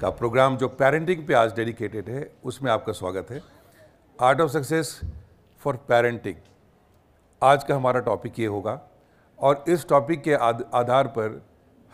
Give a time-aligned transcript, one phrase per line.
[0.00, 3.40] का प्रोग्राम जो पेरेंटिंग पे आज डेडिकेटेड है, उसमें आपका स्वागत है।
[4.20, 5.00] Art of success
[5.60, 6.36] for parenting
[7.42, 8.80] आज का हमारा टॉपिक ये होगा
[9.38, 11.42] और इस टॉपिक के आधार पर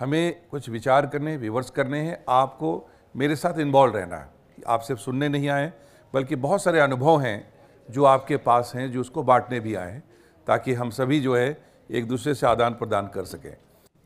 [0.01, 4.29] हमें कुछ विचार करने, विवर्स करने हैं। आपको मेरे साथ इन्वॉल्व रहना है।
[4.67, 5.73] आप सिर्फ़ सुनने नहीं आए,
[6.15, 7.53] बल्कि बहुत सारे अनुभव हैं
[7.91, 10.03] जो आपके पास हैं, जो उसको बांटने भी आए हैं,
[10.47, 13.57] ताकि हम सभी जो है एक दूसरे से आदान प्रदान कर सकें।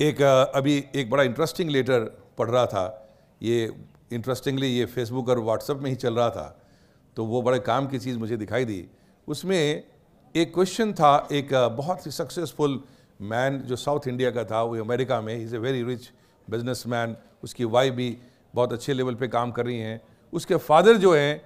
[0.01, 0.23] एक
[0.55, 2.05] अभी एक बड़ा इंटरेस्टिंग लेटर
[2.39, 2.96] पढ़ रहा था।
[3.43, 3.73] ये
[4.13, 6.57] इंटरेस्टिंगली ये फेसबुक और व्हाट्सएप में ही चल रहा था
[7.17, 8.85] तो वो बड़े काम की चीज़ मुझे दिखाई दी।
[9.29, 9.83] उसमें
[10.35, 12.81] एक क्वेश्चन था, एक बहुत ही सक्सेसफुल
[13.21, 16.11] मैन जो साउथ इंडिया का था, वो अमेरिका में is a very rich
[16.51, 18.17] business man उसकी वाइफ भी
[18.55, 20.01] बहुत अच्छे लेवल पे काम कर रही हैं।
[20.33, 21.43] उसके फादर जो हैं,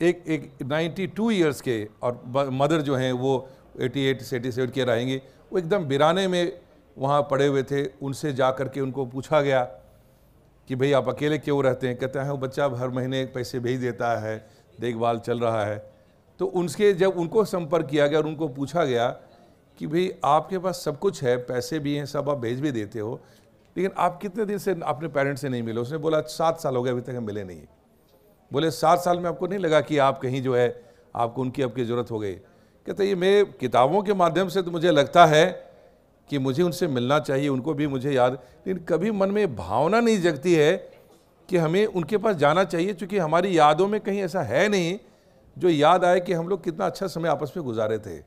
[0.00, 3.48] एक एक 92 ईयर्स के, और मदर जो हैं, वो
[3.80, 5.20] 88 से 87 के रहेंगे।
[5.52, 6.58] वो एकदम बिराने में
[6.98, 9.64] वहाँ पड़े हुए थे, उनसे जा कर के उनको पूछा गया
[10.68, 11.96] कि भाई आप अकेले क्यों रहते हैं?
[11.96, 14.46] कहते हैं बच्चा हर महीने पैसे भेज देता है,
[14.80, 15.92] देखभाल चल रहा है।
[16.40, 19.08] तो उनके जब उनको संपर्क किया गया और उनको पूछा गया
[19.78, 22.98] कि भाई आपके पास सब कुछ है, पैसे भी हैं, सब आप भेज भी देते
[22.98, 23.20] हो,
[23.76, 25.80] लेकिन आप कितने दिन से अपने पेरेंट्स से नहीं मिले?
[25.80, 27.62] उसने बोला, सात साल हो गए, अभी तक हम मिले नहीं।
[28.52, 30.82] बोले, सात साल में आपको नहीं लगा कि आप कहीं जो है,
[31.16, 32.34] आपको उनकी आपकी ज़रूरत हो गई?
[32.86, 35.63] कहते ये मैं किताबों के माध्यम से तो मुझे लगता है
[36.30, 38.32] कि मुझे उनसे मिलना चाहिए, उनको भी मुझे याद।
[38.66, 40.76] लेकिन कभी मन में भावना नहीं जगती है
[41.48, 44.98] कि हमें उनके पास जाना चाहिए, क्योंकि हमारी यादों में कहीं ऐसा है नहीं
[45.56, 48.18] जो याद आए कि हम लोग कितना अच्छा समय आपस में गुजारे थे।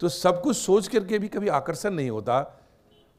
[0.00, 2.36] तो सब कुछ सोच करके भी कभी आकर्षण नहीं होता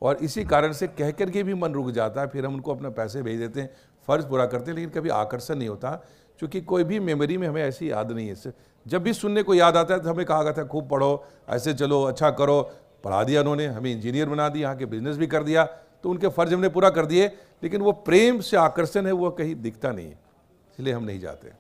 [0.02, 2.90] और इसी कारण से कह करके भी मन रुक जाता है, फिर हम उनको अपना
[2.90, 3.70] पैसे भेज देते हैं,
[4.08, 5.92] फ़र्ज़ पूरा करते हैं, लेकिन कभी आकर्षण नहीं होता,
[6.40, 8.54] क्योंकि कोई भी मेमोरी में हमें ऐसी याद नहीं है।
[8.86, 11.74] जब भी सुनने को याद आता है तो हमें कहा गया था खूब पढ़ो, ऐसे
[11.74, 12.72] चलो अच्छा करो
[13.04, 15.64] पढ़ा दिया उन्होंने, हमें इंजीनियर बना दिया, यहाँ के बिज़नेस भी कर दिया
[16.04, 17.28] तो उनके फ़र्ज़ हमने पूरा कर दिए,
[17.64, 21.52] लेकिन वो प्रेम से आकर्षण है, वो कहीं दिखता नहीं इसलिए हम नहीं जाते।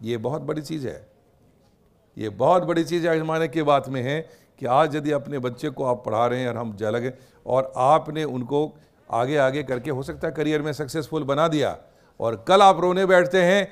[0.00, 1.06] ये बहुत बड़ी चीज़ है।
[2.16, 4.20] ये बहुत बड़ी चीज़ है ज़माने की बात में है
[4.60, 7.12] कि आज यदि अपने बच्चे को आप पढ़ा रहे हैं और हम जलग
[7.46, 8.60] और आपने उनको
[9.10, 11.76] आगे आगे करके, हो सकता है करियर में सक्सेसफुल बना दिया,
[12.20, 13.66] और कल आप रोने बैठते हैं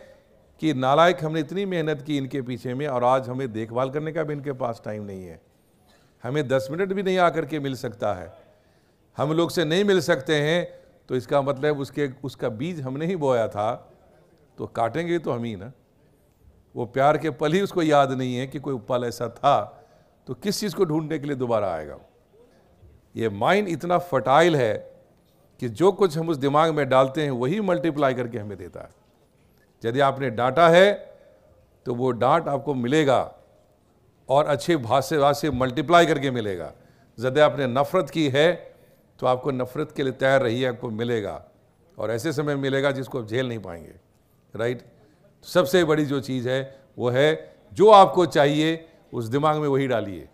[0.62, 4.22] कि नालायक हमने इतनी मेहनत की इनके पीछे में, और आज हमें देखभाल करने का
[4.22, 5.40] भी इनके पास टाइम नहीं है।
[6.24, 8.32] हमें दस मिनट भी नहीं आकर के मिल सकता है।
[9.18, 10.66] हम लोग से नहीं मिल सकते हैं
[11.08, 13.74] तो इसका मतलब उसके, उसका बीज हमने ही बोया था
[14.58, 15.72] तो काटेंगे तो हम ही ना।
[16.74, 19.60] वो प्यार के पल ही उसको याद नहीं है कि कोई पल ऐसा था
[20.28, 21.98] तो किस चीज़ को ढूँढने के लिए दोबारा आएगा
[23.16, 24.74] ये माइंड इतना फर्टाइल है
[25.60, 28.90] कि जो कुछ हम उस दिमाग में डालते हैं, वही मल्टीप्लाई करके हमें देता है।
[29.84, 30.92] यदि आपने डांटा है
[31.86, 33.20] तो वो डांट आपको मिलेगा।
[34.32, 36.72] और अच्छे भाषे भाषे मल्टीप्लाई करके मिलेगा।
[37.18, 38.50] यदि आपने नफ़रत की है
[39.18, 41.42] तो आपको नफ़रत के लिए तैयार रहिए, आपको मिलेगा।
[41.98, 43.94] और ऐसे समय मिलेगा जिसको आप झेल नहीं पाएँगे
[44.54, 44.82] राइट
[45.46, 46.60] सबसे बड़ी जो चीज़ है,
[46.98, 50.28] वो है जो आपको चाहिए, उस दिमाग में वही डालिए,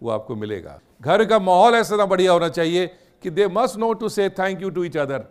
[0.00, 2.86] वो आपको मिलेगा। घर का माहौल ऐसा ना बढ़िया होना चाहिए
[3.22, 5.24] कि they must know to say thank you to each other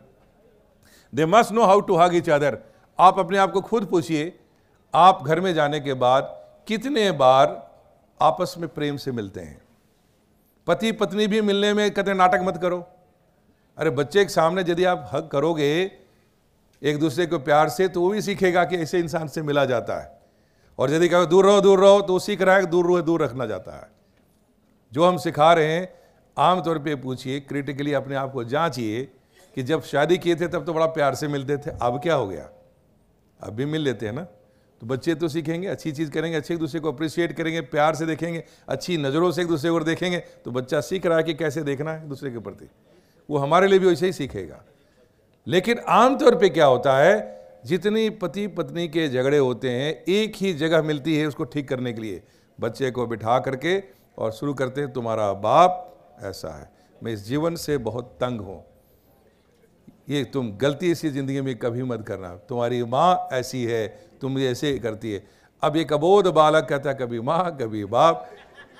[1.13, 2.57] they must know how to hug each other
[2.99, 4.33] आप अपने आप को खुद पूछिए,
[4.93, 6.35] आप घर में जाने के बाद
[6.67, 7.63] कितने बार
[8.21, 9.61] आपस में प्रेम से मिलते हैं।
[10.67, 12.87] पति पत्नी भी मिलने में कहते नाटक मत करो।
[13.77, 15.91] अरे बच्चे के सामने यदि आप हक करोगे
[16.83, 19.99] एक दूसरे को प्यार से तो वो भी सीखेगा कि ऐसे इंसान से मिला जाता
[20.01, 20.21] है।
[20.79, 23.23] और यदि कहो, दूर रहो दूर रहो तो वो सीख रहा है दूर रहो, दूर
[23.23, 23.87] रखना जाता है।
[24.93, 25.93] जो हम सिखा रहे हैं
[26.37, 29.05] आमतौर पे पूछिए क्रिटिकली अपने आप को जांचिए
[29.55, 32.27] कि जब शादी किए थे, तब तो बड़ा प्यार से मिलते थे, अब क्या हो
[32.27, 32.49] गया?
[33.43, 34.27] अब भी मिल लेते हैं ना?
[34.81, 38.05] तो बच्चे तो सीखेंगे, अच्छी चीज़ करेंगे, अच्छे एक दूसरे को अप्रिशिएट करेंगे, प्यार से
[38.05, 41.61] देखेंगे, अच्छी नज़रों से एक दूसरे को देखेंगे तो बच्चा सीख रहा है कि कैसे
[41.61, 42.69] देखना है दूसरे के प्रति।
[43.29, 44.63] वो हमारे लिए भी वैसे ही सीखेगा।
[45.47, 50.53] लेकिन आमतौर पे क्या होता है, जितनी पति पत्नी के झगड़े होते हैं, एक ही
[50.53, 52.23] जगह मिलती है उसको ठीक करने के लिए।
[52.59, 53.83] बच्चे को बिठा करके
[54.17, 55.83] और शुरू करते हैं, तुम्हारा बाप
[56.23, 56.71] ऐसा है।
[57.03, 58.66] मैं इस जीवन से बहुत तंग हूँ।
[60.07, 63.87] ये तुम गलती इसी ज़िंदगी में कभी मत करना। तुम्हारी माँ ऐसी है
[64.21, 65.23] तुम ऐसे करती है।
[65.63, 68.29] अब एक अबोध बालक कहता कभी माँ कभी बाप।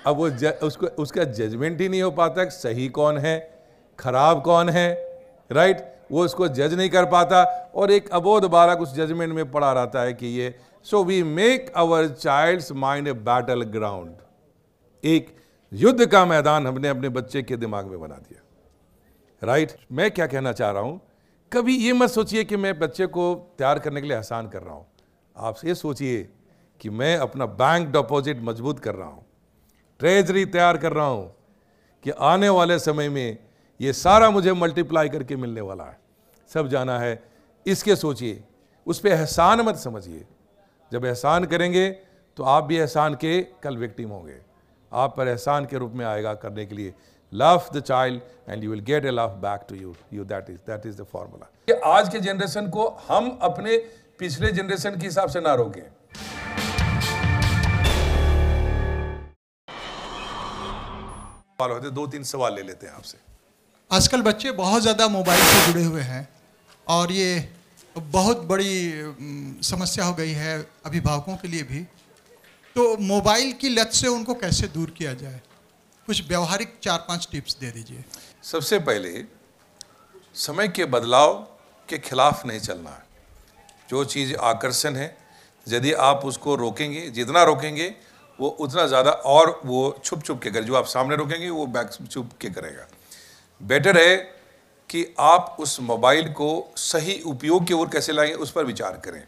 [0.06, 3.38] अब वो ज, उसको उसका जजमेंट ही नहीं हो पाता सही कौन है
[4.00, 4.90] खराब कौन है
[5.52, 7.44] राइट वो उसको जज नहीं कर पाता।
[7.76, 10.54] और एक अबोध बालक उस जजमेंट में पड़ा रहता है कि ये
[10.86, 14.16] so we make our child's mind a battle ground
[15.04, 15.36] एक
[15.72, 18.42] युद्ध का मैदान हमने अपने बच्चे के दिमाग में बना दिया।
[19.42, 19.84] Right right?
[19.92, 21.02] मैं क्या कहना चाह रहा हूँ?
[21.52, 24.74] कभी ये मत सोचिए कि मैं बच्चे को तैयार करने के लिए आसान कर रहा
[24.74, 24.86] हूँ।
[25.36, 26.28] आप ये सोचिए
[26.82, 29.26] कि मैं अपना बैंक डिपॉजिट मज़बूत कर रहा हूँ।
[30.00, 31.32] ट्रेजरी तैयार कर रहा हूँ
[32.06, 33.38] कि आने वाले समय में
[33.80, 35.98] ये सारा मुझे मल्टीप्लाई करके मिलने वाला है।
[36.50, 37.24] सब जाना है।
[37.66, 38.44] इसके सोचिए,
[38.88, 40.26] उस पर एहसान मत समझिए।
[40.92, 41.90] जब एहसान करेंगे
[42.38, 44.40] तो आप भी एहसान के कल विक्टिम होंगे।
[44.92, 46.94] आप पर एहसान के रूप में आएगा करने के लिए।
[47.34, 50.58] Love the child and you will get a love back to you you that is
[50.68, 53.78] that is the formula आज के जनरेशन को हम अपने
[54.20, 55.82] पिछले जनरेशन के हिसाब से ना रोकें।
[61.94, 63.18] दो तीन सवाल ले लेते हैं आपसे।
[63.92, 66.28] आजकल बच्चे बहुत ज़्यादा मोबाइल से जुड़े हुए हैं
[66.88, 67.50] और ये
[67.98, 71.82] बहुत बड़ी समस्या हो गई है अभिभावकों के लिए भी।
[72.76, 75.42] तो मोबाइल की लत से उनको कैसे दूर किया जाए?
[76.08, 78.04] कुछ व्यवहारिक चार पाँच टिप्स दे दीजिए।
[78.44, 79.26] सबसे पहले,
[80.36, 81.34] समय के बदलाव
[81.90, 83.04] के खिलाफ नहीं चलना है।
[83.90, 85.18] जो चीज़ आकर्षण है,
[85.68, 87.96] यदि आप उसको रोकेंगे, जितना रोकेंगे,
[88.40, 91.92] वो उतना ज़्यादा और वो छुप छुप के करे जो आप सामने रोकेंगे, वो बैक
[92.12, 92.88] छुप के करेगा।
[93.62, 94.16] बेटर है
[94.90, 99.24] कि आप उस मोबाइल को सही उपयोग की ओर कैसे लाएँगे उस पर विचार करें।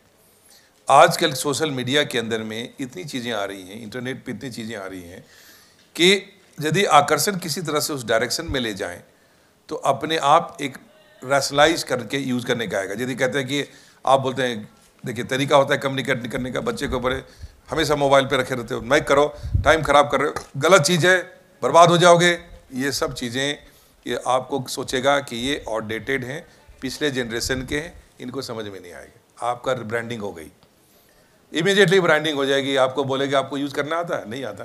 [0.89, 4.75] आजकल सोशल मीडिया के अंदर में इतनी चीज़ें आ रही हैं, इंटरनेट पर इतनी चीज़ें
[4.77, 5.25] आ रही हैं
[5.95, 9.01] कि यदि आकर्षण किसी तरह से उस डायरेक्शन में ले जाएँ
[9.69, 10.77] तो अपने आप एक
[11.21, 13.63] रैशनलाइज करके यूज़ करने का आएगा। यदि कहते हैं कि
[14.05, 14.69] आप बोलते हैं,
[15.03, 17.13] देखिए, तरीका होता है कम्युनिकेट करने का, बच्चे के ऊपर
[17.69, 19.25] हमेशा मोबाइल पे रखे रहते हो, मैं करो
[19.63, 21.17] टाइम ख़राब कर रहे हो, गलत चीज़ है,
[21.63, 22.31] बर्बाद हो जाओगे।
[22.73, 23.57] ये सब चीज़ें,
[24.05, 26.45] ये आपको सोचेगा कि ये आउटडेटेड हैं,
[26.81, 30.51] पिछले जनरेशन के हैं, इनको समझ में नहीं आएगा। आपका ब्रांडिंग हो गई।
[31.51, 34.29] इमीडिएटली ब्रांडिंग हो जाएगी, आपको बोलेगे, आपको यूज़ करना आता है?
[34.29, 34.63] नहीं आता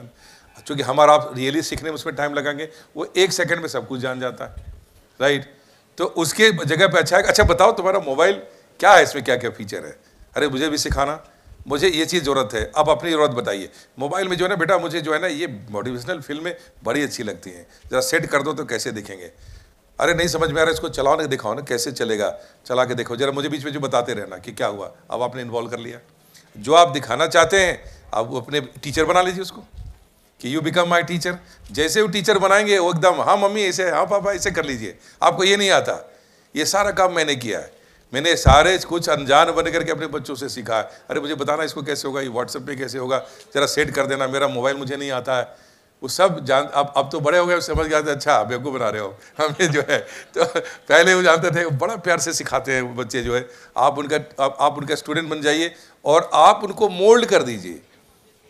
[0.60, 4.00] चूँकि हमारा आप रियली सीखने में उसमें टाइम लगाएँगे, वो एक सेकंड में सब कुछ
[4.00, 4.72] जान जाता है
[5.20, 5.52] राइट
[5.98, 8.40] तो उसके जगह पे अच्छा है अच्छा बताओ तुम्हारा मोबाइल
[8.80, 9.96] क्या है, इसमें क्या क्या फीचर है?
[10.36, 11.22] अरे मुझे भी सिखाना,
[11.68, 13.68] मुझे ये चीज़ ज़रूरत है, आप अपनी ज़रूरत बताइए।
[13.98, 16.54] मोबाइल में जो है ना बेटा, मुझे जो है ना ये मोटिवेशनल फ़िल्में
[16.84, 19.30] बड़ी अच्छी लगती हैं। ज़रा सेट कर दो तो कैसे दिखेंगे?
[19.98, 22.30] अरे नहीं समझ में आ रहा इसको चलाओ ना, दिखाओ ना, कैसे चलेगा?
[22.66, 25.42] चला के देखो, जरा मुझे बीच में जो बताते रहना कि क्या हुआ, अब आपने
[25.42, 26.00] इन्वॉल्व कर लिया।
[26.56, 27.80] जो आप दिखाना चाहते हैं,
[28.14, 29.64] आप अपने टीचर बना लीजिए उसको।
[30.44, 31.36] कि यू बिकम माई टीचर
[31.72, 35.44] जैसे वो टीचर बनाएँगे वो एकदम हाँ मम्मी ऐसे हाँ पापा ऐसे कर लीजिए। आपको
[35.44, 36.14] ये नहीं आता।
[36.56, 37.72] ये सारा काम मैंने किया है।
[38.12, 41.82] मैंने सारे कुछ अनजान बन करके अपने बच्चों से सीखा है। अरे मुझे बताना इसको
[41.82, 43.18] कैसे होगा ये व्हाट्सएप पे कैसे होगा?
[43.54, 45.56] जरा सेट कर देना मेरा मोबाइल मुझे नहीं आता है।
[46.02, 49.02] वो सब जान अब अब तो बड़े हो गए समझ गए अच्छा बेवकूफ़ बना रहे
[49.02, 49.98] हो। हमें जो है
[50.34, 54.44] तो पहले वो जानते थे बड़ा प्यार से सिखाते हैं बच्चे जो है। आप उनका
[54.44, 55.74] आप, आप उनका स्टूडेंट बन जाइए
[56.04, 57.80] और आप उनको मोल्ड कर दीजिए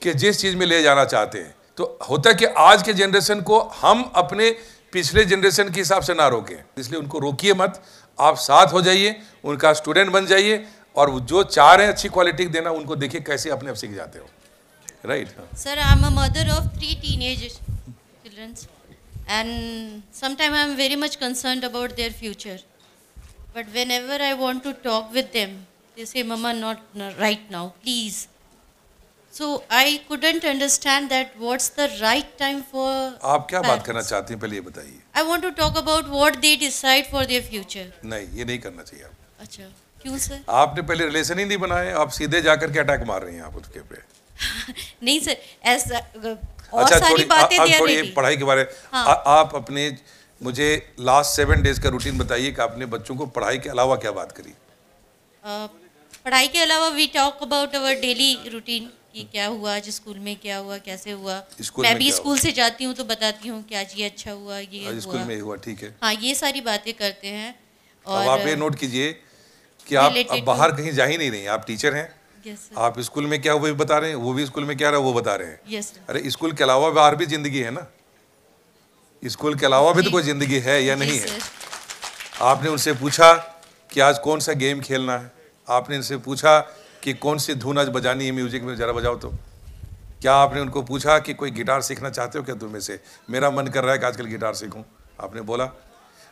[0.02, 3.40] कि जिस चीज़ में ले जाना चाहते हैं। तो होता है कि आज के जनरेशन
[3.50, 4.50] को हम अपने
[4.92, 7.82] पिछले जनरेशन के हिसाब से ना रोकें इसलिए उनको रोकिए मत
[8.18, 10.64] आप साथ हो जाइए उनका स्टूडेंट बन जाइए
[10.96, 14.18] और जो चाह रहे हैं अच्छी क्वालिटी देना उनको देखिए कैसे अपने आप सीख जाते
[14.18, 14.28] हो
[15.06, 15.34] right
[15.64, 18.66] sir I am a mother of three teenage childrens
[19.26, 22.58] and sometimes I'm very much concerned about their future.
[23.54, 25.66] But whenever I want to talk with them,
[25.96, 26.80] they say, Mama, not
[27.18, 28.28] right now, please.
[29.34, 32.90] So I couldn't understand that what's the right time for.
[33.30, 34.40] आप क्या बात करना चाहती हैं?
[34.40, 37.86] पहले ये बताइए। I want to talk about what they decide for their future.
[38.12, 39.64] नहीं ये नहीं करना चाहिए आप अच्छा
[40.02, 43.34] क्यों सर आपने पहले रिलेशन ही नहीं बनाए आप सीधे जाकर के अटैक मार रही
[43.36, 44.02] हैं आप उसके पे।
[45.04, 45.36] नहीं सर
[45.74, 49.04] ऐसा और अच्छा, सारी बातें आ, थोड़ी पढ़ाई के बारे हाँ.
[49.06, 49.90] आ, आप अपने
[50.40, 50.68] मुझे
[51.08, 54.32] लास्ट सेवन डेज़ का रूटीन बताइए कि आपने बच्चों को पढ़ाई के अलावा क्या बात
[54.40, 54.54] करी?
[55.44, 60.34] पढ़ाई के अलावा we talk about our daily routine कि क्या हुआ आज स्कूल में
[60.36, 61.34] क्या हुआ कैसे हुआ।
[61.80, 65.00] मैं भी स्कूल से जाती हूँ तो बताती हूँ कि आज ये अच्छा हुआ ये
[65.00, 67.54] स्कूल में हुआ ठीक है। हाँ ये सारी बातें करते हैं
[68.06, 69.12] और आप ये नोट कीजिए
[69.86, 72.08] कि आप अब बाहर कहीं जा ही नहीं रही आप टीचर हैं।
[72.46, 74.16] Yes, आप स्कूल में क्या भी बता रहे हैं?
[74.16, 76.90] वो भी स्कूल में क्या रहा वो बता रहे हैं। Yes, अरे स्कूल के अलावा
[76.90, 77.86] बाहर भी ज़िंदगी है ना?
[79.22, 81.38] स्कूल के अलावा भी तो कोई ज़िंदगी है या नहीं है?
[82.42, 83.32] आपने उनसे पूछा
[83.92, 85.32] कि आज कौन सा गेम खेलना है?
[85.68, 86.58] आपने इनसे पूछा
[87.04, 89.28] कि कौन सी धुन आज बजानी है म्यूज़िक में ज़रा बजाओ तो।
[90.22, 92.98] क्या आपने उनको पूछा कि कोई गिटार सीखना चाहते हो क्या तुम में से?
[93.30, 94.82] मेरा मन कर रहा है कि आजकल गिटार सीखूं।
[95.20, 95.68] आपने बोला।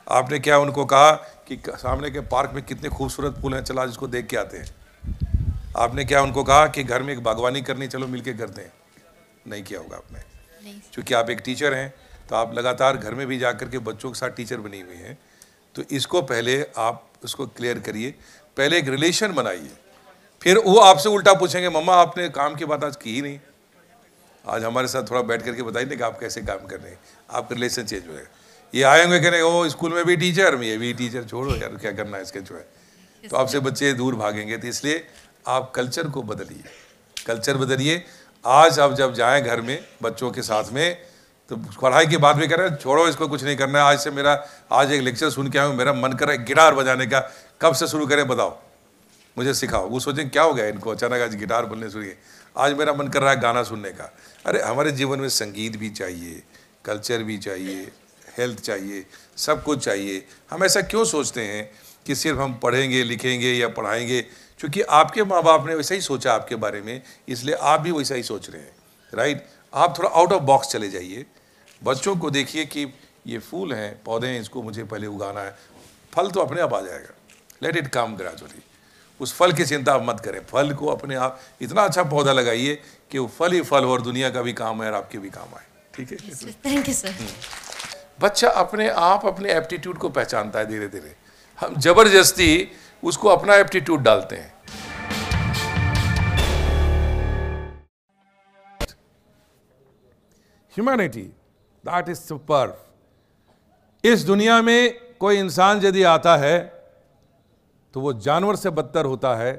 [0.07, 1.11] आपने क्या उनको कहा
[1.49, 5.75] कि सामने के पार्क में कितने खूबसूरत फूल हैं चला जिसको देख के आते हैं।
[5.77, 8.73] आपने क्या उनको कहा कि घर में एक बागवानी करनी चलो मिलके करते हैं?
[9.49, 10.21] नहीं किया होगा आपने।
[10.93, 11.95] चूँकि आप एक टीचर हैं
[12.29, 14.97] तो आप लगातार घर में भी जा कर के बच्चों के साथ टीचर बनी हुई
[14.97, 15.19] हैं।
[15.75, 18.15] तो इसको पहले आप उसको क्लियर करिए।
[18.57, 19.71] पहले एक रिलेशन बनाइए।
[20.43, 23.39] फिर वो आपसे उल्टा पूछेंगे मम्मा आपने काम की बात आज की ही नहीं।
[24.45, 26.99] आज हमारे साथ थोड़ा बैठ करके बताइए ना कि आप कैसे काम कर रहे हैं।
[27.31, 28.15] आपका रिलेशन चेंज हो
[28.75, 31.77] ये आएँगे कह रहे ओ स्कूल में भी टीचर। में ये भी टीचर छोड़ो यार
[31.77, 35.05] क्या करना है इसके जो है। तो आपसे बच्चे दूर भागेंगे। तो इसलिए
[35.49, 36.65] आप कल्चर को बदलिए।
[37.27, 38.03] कल्चर बदलिए।
[38.45, 40.99] आज आप जब जाएँ घर में बच्चों के साथ में
[41.51, 44.35] तो पढ़ाई की बात भी करें छोड़ो इसको कुछ नहीं करना है। आज से मेरा
[44.73, 47.21] आज एक लेक्चर सुन के आऊँ मेरा मन कर रहा है गिटार बजाने का।
[47.61, 48.59] कब से शुरू करें बताओ।
[49.39, 50.91] मुझे सिखाओ। वो सोचें, क्या हो गया इनको?
[50.91, 52.19] अचानक आज गिटार बोलने सुनिए
[52.59, 54.13] आज मेरा मन कर रहा है गाना सुनने का।
[54.47, 56.43] अरे, हमारे जीवन में संगीत भी चाहिए,
[56.85, 57.93] कल्चर भी चाहिए,
[58.39, 61.71] हेल्थ चाहिए, सब कुछ चाहिए। हम ऐसा क्यों सोचते हैं
[62.07, 64.23] कि सिर्फ़ हम पढ़ेंगे, लिखेंगे या पढ़ाएँगे?
[64.59, 68.15] क्योंकि आपके माँ बाप ने वैसा ही सोचा आपके बारे में, इसलिए आप भी वैसा
[68.15, 68.77] ही सोच रहे हैं,
[69.15, 69.47] राइट?
[69.75, 71.27] आप थोड़ा आउट ऑफ़ बॉक्स चले जाइए।
[71.85, 72.87] बच्चों को देखिए कि
[73.27, 75.57] ये फूल हैं, पौधे हैं, इसको मुझे पहले उगाना है।
[76.13, 77.15] फल तो अपने आप आ जाएगा।
[77.63, 78.63] लेट इट कम ग्रेजुअली
[79.23, 82.75] उस फल की चिंता आप मत करें। फल को अपने आप इतना अच्छा पौधा लगाइए
[83.11, 85.31] कि वो फल ही फल हो और दुनिया का भी काम है और आपके भी
[85.31, 86.17] काम आए। ठीक है?
[86.67, 87.15] थैंक यू सर
[88.21, 91.15] बच्चा अपने आप अपने एप्टीट्यूड को पहचानता है धीरे धीरे
[91.59, 92.51] हम ज़बरदस्ती
[93.03, 94.51] उसको अपना एप्टीट्यूड डालते हैं।
[100.75, 101.23] ह्यूमैनिटी
[101.85, 102.79] दैट इज़ सुपर
[104.05, 106.55] इस दुनिया में कोई इंसान यदि आता है
[107.95, 109.53] तो वो जानवर से बदतर होता है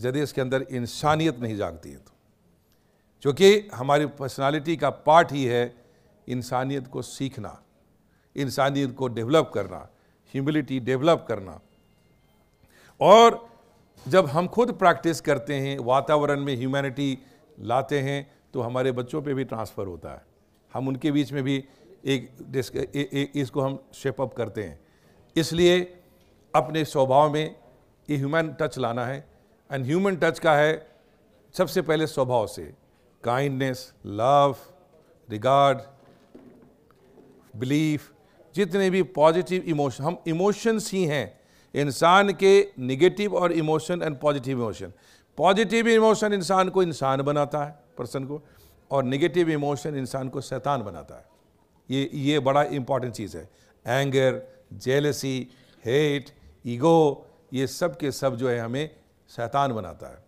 [0.00, 2.12] यदि इसके अंदर इंसानियत नहीं जागती है तो।
[3.22, 5.74] क्योंकि हमारी पर्सनालिटी का पार्ट ही है
[6.28, 7.60] इंसानियत को सीखना
[8.36, 9.88] इंसानियत को डेवलप करना
[10.34, 11.60] ह्यूमिलिटी डेवलप करना।
[13.00, 13.46] और
[14.06, 17.18] जब हम खुद प्रैक्टिस करते हैं वातावरण में ह्यूमैनिटी
[17.60, 18.20] लाते हैं
[18.52, 20.22] तो हमारे बच्चों पे भी ट्रांसफ़र होता है।
[20.72, 21.56] हम उनके बीच में भी
[22.04, 22.30] एक
[22.94, 24.78] ए, ए, इसको हम शेप अप करते हैं।
[25.36, 25.80] इसलिए
[26.54, 27.54] अपने स्वभाव में
[28.10, 29.18] ये ह्यूमन टच लाना है
[29.70, 30.86] एंड ह्यूमन टच का है
[31.54, 32.62] सबसे पहले स्वभाव से।
[33.24, 34.56] काइंडनेस लव
[35.28, 35.78] रिगार्ड
[37.56, 38.12] बिलीफ
[38.54, 41.40] जितने भी पॉजिटिव इमोशन हम इमोशंस ही हैं।
[41.74, 44.92] इंसान के निगेटिव और emotion and positive emotion
[45.38, 48.42] positive emotion इंसान को इंसान बनाता है पर्सन को,
[48.90, 51.24] और निगेटिव इमोशन इंसान को शैतान बनाता है।
[51.90, 53.48] ये ये बड़ा इंपॉर्टेंट चीज़ है।
[53.86, 54.42] एंगर
[54.72, 55.48] जेलसी
[55.84, 56.30] हेट
[56.66, 58.90] ईगो ये सब के सब जो है हमें
[59.30, 60.22] शैतान बनाता है।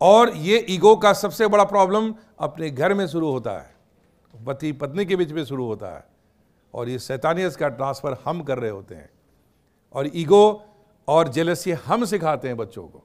[0.00, 3.70] और ये ईगो का सबसे बड़ा प्रॉब्लम अपने घर में शुरू होता है,
[4.34, 6.04] पति पत्नी के बीच में शुरू होता है,
[6.74, 9.10] और ये सैतानियत का ट्रांसफ़र हम कर रहे होते हैं।
[9.94, 10.64] और ईगो
[11.08, 13.04] और जेलसी हम सिखाते हैं बच्चों को।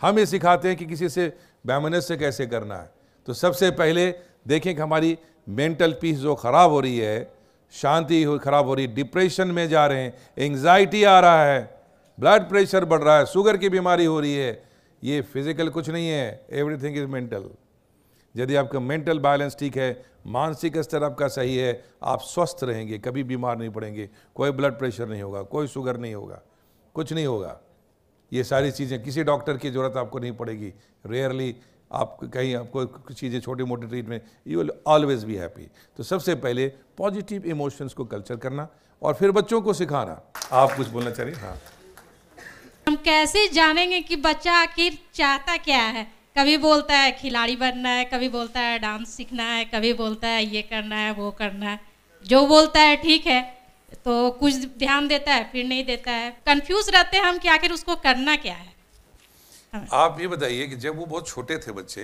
[0.00, 1.32] हम ये सिखाते हैं कि किसी से
[1.66, 2.90] बैमनस से कैसे करना है।
[3.28, 4.10] तो सबसे पहले
[4.48, 5.16] देखें कि हमारी
[5.48, 7.32] मेंटल पीस जो ख़राब हो रही है,
[7.72, 11.77] शांति ख़राब हो रही है डिप्रेशन में जा रहे हैं, एंग्जाइटी आ रहा है
[12.18, 14.62] ब्लड प्रेशर बढ़ रहा है शुगर की बीमारी हो रही है,
[15.02, 17.50] ये फ़िज़िकल कुछ नहीं है एवरीथिंग इज़ मेंटल
[18.34, 23.22] यदि आपका मेंटल बैलेंस ठीक है, मानसिक स्तर आपका सही है, आप स्वस्थ रहेंगे, कभी
[23.24, 26.40] बीमार नहीं पड़ेंगे, कोई ब्लड प्रेशर नहीं होगा, कोई शुगर नहीं होगा,
[26.94, 27.58] कुछ नहीं होगा।
[28.32, 30.72] ये सारी चीज़ें, किसी डॉक्टर की ज़रूरत आपको नहीं पड़ेगी।
[31.04, 31.54] रेयरली
[31.90, 36.66] आप कहीं आपको चीज़ें छोटी मोटी treatment you will always be happy तो सबसे पहले
[36.98, 38.68] पॉजिटिव इमोशंस को कल्चर करना
[39.02, 40.20] और फिर बच्चों को सिखाना।
[40.52, 41.56] आप कुछ बोलना चाह रहे हाँ।
[43.04, 46.06] कैसे जानेंगे कि बच्चा आखिर चाहता क्या है?
[46.38, 50.44] कभी बोलता है खिलाड़ी बनना है कभी बोलता है डांस सीखना है कभी बोलता है
[50.46, 51.80] ये करना है वो करना है।
[52.24, 53.40] जो बोलता है ठीक है
[54.04, 57.72] तो कुछ ध्यान देता है फिर नहीं देता है। कंफ्यूज रहते हैं हम कि आखिर
[57.72, 62.02] उसको करना क्या है। आप ये बताइए कि जब वो बहुत छोटे थे बच्चे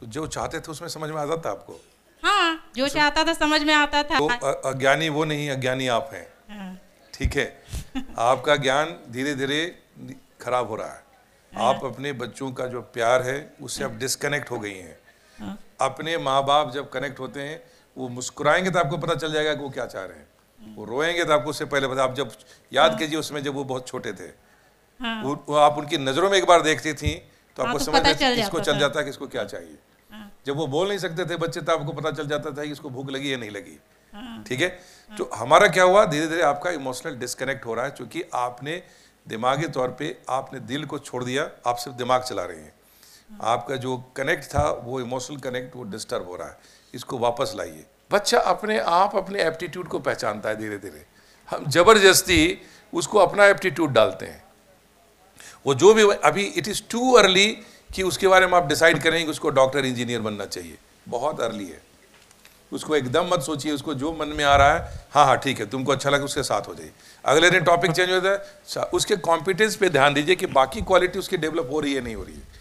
[0.00, 1.80] तो जो चाहते थे उसमें समझ में आता था आपको?
[2.22, 4.26] हाँ जो चाहता था समझ में आता था। तो
[4.70, 6.78] अज्ञानी वो नहीं अज्ञानी आप हैं। हाँ।
[7.14, 7.44] ठीक है।
[8.18, 9.60] आपका ज्ञान धीरे धीरे
[10.40, 11.02] खराब हो रहा है।
[11.52, 14.98] आप अपने बच्चों का जो प्यार है उससे आप डिस्कनेक्ट हो गई हैं।
[15.38, 17.62] हाँ। अपने माँ बाप जब कनेक्ट होते हैं
[17.96, 21.24] वो मुस्कुराएँगे तो आपको पता चल जाएगा कि वो क्या चाह रहे हैं। वो रोएँगे
[21.24, 22.32] तो आपको उससे पहले पता आप जब
[22.72, 24.28] याद हाँ। कीजिए उसमें जब वो बहुत छोटे थे
[25.00, 27.14] हाँ। वो, वो आप उनकी नज़रों में एक बार देखती थी
[27.58, 28.06] तो आपको तो समझ
[28.38, 29.78] इसको चल जाता है कि इसको क्या चाहिए।
[30.46, 32.90] जब वो बोल नहीं सकते थे बच्चे तो आपको पता चल जाता था कि इसको
[32.90, 33.78] भूख लगी या नहीं लगी।
[34.44, 34.68] ठीक है?
[35.10, 36.04] तो हमारा क्या हुआ?
[36.04, 38.82] धीरे धीरे आपका इमोशनल डिस्कनेक्ट हो रहा है क्योंकि आपने
[39.30, 42.72] दिमागी तौर पे आपने दिल को छोड़ दिया, आप सिर्फ़ दिमाग चला रहे हैं।
[43.42, 46.58] आपका जो कनेक्ट था, वो इमोशनल कनेक्ट वो डिस्टर्ब हो रहा है।
[46.94, 51.06] इसको वापस लाइए। बच्चा अपने आप, अपने एप्टीट्यूड को पहचानता है धीरे धीरे
[51.48, 52.58] हम ज़बरदस्ती
[52.94, 54.42] उसको अपना एप्टीट्यूड डालते हैं।
[55.66, 57.46] वो जो भी, अभी इट इज़ टू अर्ली
[57.94, 61.68] कि उसके बारे में आप डिसाइड करेंगे कि उसको डॉक्टर इंजीनियर बनना चाहिए। बहुत अर्ली
[61.68, 61.82] है।
[62.72, 65.66] उसको एकदम मत सोचिए, उसको जो मन में आ रहा है हाँ हाँ ठीक है,
[65.66, 66.90] तुमको अच्छा लगे, उसके साथ हो जाइए।
[67.24, 71.36] अगले दिन टॉपिक चेंज होता है उसके कॉम्पिटेंस पे ध्यान दीजिए कि बाकी क्वालिटी उसकी
[71.38, 72.58] डेवलप हो रही है, नहीं हो रही है।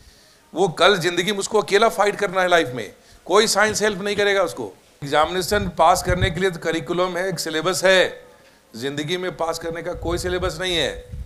[0.53, 2.91] वो कल ज़िंदगी में उसको अकेला फाइट करना है लाइफ में।
[3.27, 7.39] कोई साइंस हेल्प नहीं करेगा उसको। एग्जामिनेशन पास करने के लिए तो करिकुलम है, एक
[7.39, 8.29] सिलेबस है।
[8.75, 11.19] ज़िंदगी में पास करने का कोई सिलेबस नहीं है।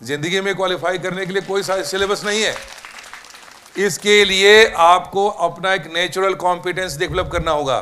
[0.00, 2.54] ज़िंदगी में क्वालिफाई करने के लिए कोई सिलेबस नहीं है।
[3.76, 7.78] इसके लिए आपको अपना एक नेचुरल कॉम्पिटेंस डेवलप करना होगा।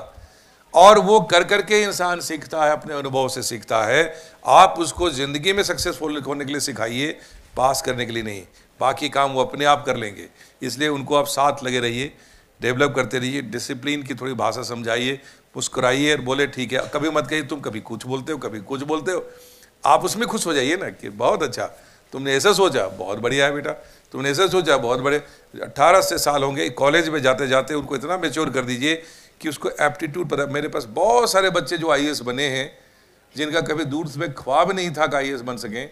[0.75, 4.15] और वो कर करके इंसान सीखता है, अपने अनुभव से सीखता है।
[4.47, 7.11] आप उसको ज़िंदगी में सक्सेसफुल होने के लिए सिखाइए
[7.57, 8.43] पास करने के लिए नहीं।
[8.81, 10.29] बाकी काम वो अपने आप कर लेंगे।
[10.63, 12.13] इसलिए उनको आप साथ लगे रहिए
[12.61, 15.21] डेवलप करते रहिए डिसिप्लिन की थोड़ी भाषा समझाइए,
[15.57, 18.83] मुस्कुराइए और बोले, ठीक है, कभी मत कहिए, तुम कभी कुछ बोलते हो, कभी कुछ
[18.83, 19.25] बोलते हो।
[19.85, 21.65] आप उसमें खुश हो जाइए ना कि बहुत अच्छा
[22.13, 23.73] तुमने ऐसा सोचा, बहुत बढ़िया है बेटा।
[24.13, 25.17] तुमने ऐसा सोचा बहुत बड़े
[25.63, 29.03] अट्ठारह से साल होंगे कॉलेज में जाते जाते उनको इतना मेच्योर कर दीजिए
[29.41, 32.79] कि उसको एप्टीट्यूड पता मेरे पास बहुत सारे बच्चे जो आईएएस बने हैं
[33.37, 35.91] जिनका कभी दूर में ख्वाब नहीं था कि आईएएस बन सकें।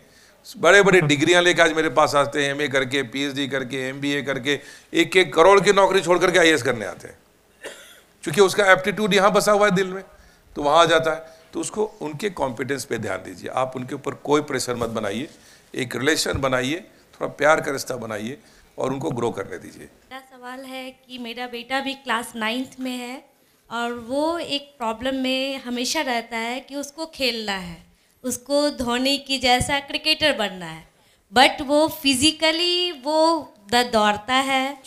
[0.58, 4.58] बड़े बड़े डिग्रियाँ लेकर आज मेरे पास आते हैं एमए करके पीएचडी करके एमबीए करके
[4.94, 7.18] एक एक करोड़ की नौकरी छोड़ करके आईएएस करने आते हैं।
[8.22, 10.04] क्योंकि उसका एप्टीट्यूड यहाँ बसा हुआ है दिल में
[10.56, 14.14] तो वहाँ आ जाता है। तो उसको उनके कॉम्पिटेंस पे ध्यान दीजिए। आप उनके ऊपर
[14.14, 15.28] कोई प्रेशर मत बनाइए
[15.74, 16.84] एक रिलेशन बनाइए
[17.20, 18.38] थोड़ा प्यार का रिश्ता बनाइए
[18.78, 22.96] और उनको ग्रो करने दीजिए। मेरा सवाल है कि मेरा बेटा भी क्लास नाइन्थ में
[22.96, 23.24] है
[23.70, 27.76] और वो एक प्रॉब्लम में हमेशा रहता है कि उसको खेलना है
[28.24, 30.88] उसको धोनी की जैसा क्रिकेटर बनना है
[31.32, 34.82] बट वो फिजिकली वो दौड़ता है।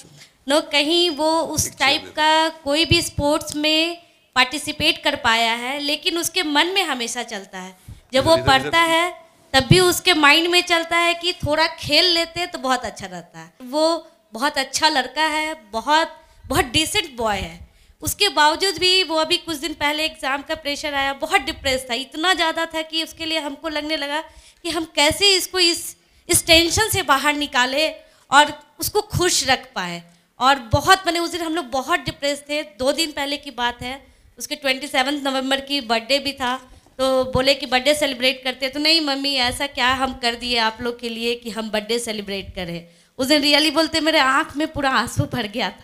[0.49, 3.97] न कहीं वो उस टाइप का कोई भी स्पोर्ट्स में
[4.35, 7.75] पार्टिसिपेट कर पाया है लेकिन उसके मन में हमेशा चलता है।
[8.13, 9.22] जब वो पढ़ता है
[9.53, 13.39] तब भी उसके माइंड में चलता है कि थोड़ा खेल लेते तो बहुत अच्छा रहता
[13.39, 17.59] है। वो बहुत अच्छा लड़का है, बहुत बहुत डिसेंट बॉय है।
[18.01, 21.93] उसके बावजूद भी वो अभी कुछ दिन पहले एग्ज़ाम का प्रेशर आया, बहुत डिप्रेस था।
[21.95, 24.21] इतना ज़्यादा था कि उसके लिए हमको लगने लगा
[24.65, 25.95] कि हम कैसे इसको इस
[26.29, 27.87] इस टेंशन से बाहर निकाले
[28.31, 30.01] और उसको खुश रख पाए।
[30.39, 33.81] और बहुत, मैंने उस दिन हम लोग बहुत डिप्रेस थे। दो दिन पहले की बात
[33.81, 33.95] है,
[34.39, 36.53] उसके ट्वेंटी सेवन नवंबर की बर्थडे भी था।
[36.99, 40.77] तो बोले कि बर्थडे सेलिब्रेट करते तो नहीं, मम्मी, ऐसा क्या हम कर दिए आप
[40.81, 42.87] लोग के लिए कि हम बर्थडे सेलिब्रेट करें?
[43.19, 45.83] उस दिन रियली बोलते, मेरे आँख में पूरा आँसू भर गया था।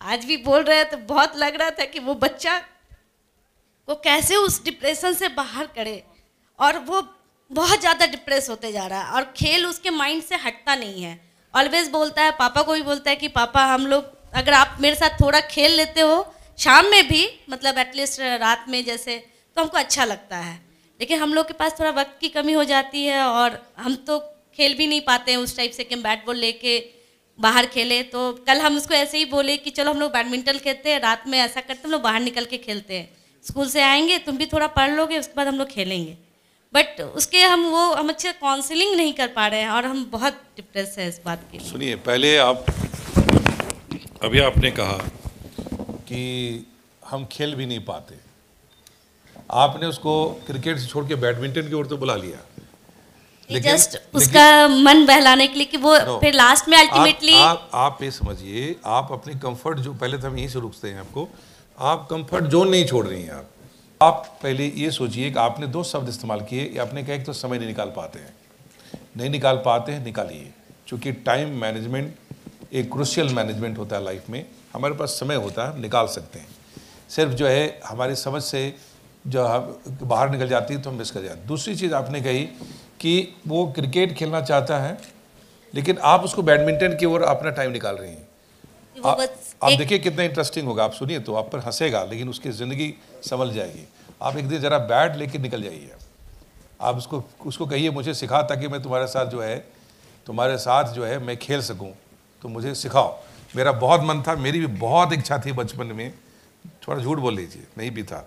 [0.00, 2.58] आज भी बोल रहे तो बहुत लग रहा था कि वो बच्चा
[3.88, 6.02] को कैसे उस डिप्रेशन से बाहर करे।
[6.58, 7.02] और वो
[7.50, 11.18] बहुत ज़्यादा डिप्रेस होते जा रहा है। और खेल उसके माइंड से हटता नहीं है।
[11.54, 14.96] ऑलवेज बोलता है, पापा को भी बोलता है कि, पापा, हम लोग अगर आप मेरे
[14.96, 19.24] साथ थोड़ा खेल लेते हो, शाम में भी मतलब एटलीस्ट रात में जैसे
[19.56, 20.54] तो हमको अच्छा लगता है।
[21.00, 24.18] लेकिन हम लोग के पास थोड़ा वक्त की कमी हो जाती है और हम तो
[24.56, 26.78] खेल भी नहीं पाते हैं उस टाइप से कि हम बैट बॉल लेके
[27.38, 30.90] बाहर खेले। तो कल हम उसको ऐसे ही बोले कि चलो हम लोग बैडमिंटन खेलते
[30.90, 33.08] हैं, रात में ऐसा करते हम लोग बाहर निकल के खेलते हैं।
[33.44, 36.16] स्कूल से आएँगे, तुम भी थोड़ा पढ़ लोगे, उसके बाद हम लोग खेलेंगे।
[36.74, 40.40] बट उसके हम वो, हम अच्छे काउंसलिंग नहीं कर पा रहे हैं और हम बहुत
[40.56, 42.66] डिप्रेस है इस बात के सुनिए, पहले आप,
[44.22, 44.98] अभी आपने कहा
[46.08, 46.66] कि
[47.04, 48.25] हम खेल भी नहीं पाते।
[49.50, 52.38] आपने उसको क्रिकेट से छोड़ के बैडमिंटन की ओर तो बुला लिया।
[53.50, 57.70] लेकिन जस्ट उसका मन बहलाने के लिए कि वो no, फिर लास्ट में अल्टीमेटली आप,
[57.74, 61.28] आप ये समझिए आप अपनी कंफर्ट जो पहले तो हम यहीं से रुकते हैं आपको
[61.78, 63.50] आप कंफर्ट जोन नहीं छोड़ रही हैं आप।
[64.00, 67.58] आप पहले ये सोचिए कि आपने दो शब्द इस्तेमाल किए आपने कहा कि तो समय
[67.58, 68.34] नहीं निकाल पाते हैं।
[69.16, 70.52] नहीं निकाल पाते हैं निकालिए।
[70.86, 72.14] क्योंकि टाइम मैनेजमेंट
[72.72, 76.48] एक क्रुशियल मैनेजमेंट होता है लाइफ में हमारे पास समय होता है निकाल सकते हैं।
[77.08, 78.74] सिर्फ़ जो है हमारी समझ से
[79.26, 79.44] जो
[80.02, 82.44] बाहर निकल जाती है तो हम मिस कर जाते दूसरी चीज़ आपने कही
[83.00, 83.12] कि
[83.46, 84.96] वो क्रिकेट खेलना चाहता है
[85.74, 88.26] लेकिन आप उसको बैडमिंटन की ओर अपना टाइम निकाल रही हैं।
[88.96, 89.20] आप,
[89.64, 93.52] आप देखिए कितना इंटरेस्टिंग होगा आप सुनिए तो आप पर हंसेगा लेकिन उसकी ज़िंदगी संभल
[93.54, 93.86] जाएगी।
[94.22, 95.90] आप एक दिन ज़रा बैट लेके निकल जाइए।
[96.80, 99.56] आप उसको उसको कहिए मुझे सिखा ताकि मैं तुम्हारे साथ जो है
[100.26, 101.90] तुम्हारे साथ जो है मैं खेल सकूँ।
[102.44, 103.16] तो मुझे सिखाओ।
[103.56, 106.10] मेरा बहुत मन था मेरी भी बहुत इच्छा थी बचपन में।
[106.82, 108.26] थोड़ा झूठ बोल लीजिए नहीं भी था।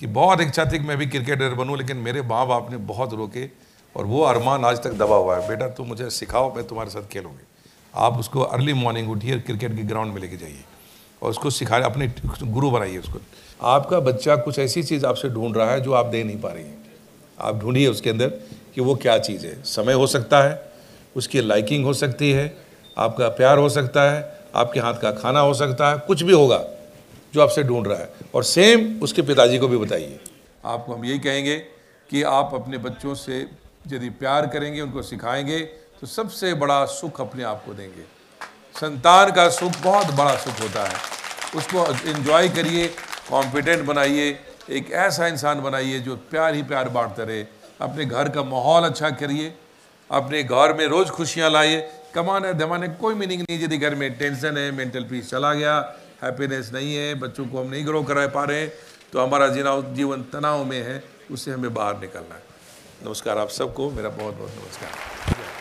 [0.00, 3.14] कि बहुत इच्छा थी कि मैं भी क्रिकेटर बनूं, लेकिन मेरे माँ बाप ने बहुत
[3.14, 3.46] रोके
[3.96, 7.08] और वो अरमान आज तक दबा हुआ है। बेटा तुम मुझे सिखाओ, मैं तुम्हारे साथ
[7.10, 7.46] खेलूँगी।
[7.94, 10.64] आप उसको अर्ली मॉर्निंग उठिए क्रिकेट के ग्राउंड में लेके जाइए
[11.22, 13.18] और उसको सिखाए, अपने गुरु बनाइए उसको।
[13.66, 16.64] आपका बच्चा कुछ ऐसी चीज़ आपसे ढूंढ रहा है जो आप दे नहीं पा रही
[16.64, 16.78] हैं।
[17.40, 18.28] आप ढूंढिए उसके अंदर
[18.74, 20.72] कि वो क्या चीज़ है। समय हो सकता है,
[21.16, 22.56] उसकी लाइकिंग हो सकती है,
[22.98, 26.64] आपका प्यार हो सकता है, आपके हाथ का खाना हो सकता है, कुछ भी होगा।
[27.34, 30.20] जो आपसे ढूंढ रहा है। और सेम उसके पिताजी को भी बताइए।
[30.64, 31.56] आपको हम यही कहेंगे
[32.10, 33.46] कि आप अपने बच्चों से
[33.86, 35.60] यदि प्यार करेंगे, उनको सिखाएँगे
[36.00, 38.02] तो सबसे बड़ा सुख अपने आप को देंगे।
[38.80, 40.94] संतान का सुख बहुत बड़ा सुख होता है।
[41.56, 42.88] उसको इन्जॉय करिए
[43.30, 44.38] कॉम्पिटेंट बनाइए,
[44.70, 47.42] एक ऐसा इंसान बनाइए जो प्यार ही प्यार बांटते रहे।
[47.80, 49.54] अपने घर का माहौल अच्छा करिए,
[50.10, 54.56] अपने घर में रोज़ खुशियाँ लाइए। कमाने धमाने कोई मीनिंग नहीं यदि घर में टेंशन
[54.56, 55.80] है मेंटल पीस चला गया
[56.22, 58.66] हैप्पीनेस नहीं है, बच्चों को हम नहीं ग्रो करा पा रहे
[59.12, 62.42] तो हमारा जीना जीवन तनाव में है, उससे हमें बाहर निकलना है।
[63.04, 65.57] नमस्कार आप सबको, मेरा बहुत बहुत नमस्कार।